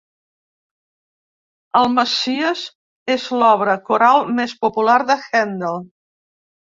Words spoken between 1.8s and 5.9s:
El Messies és l'obra coral més popular de Handel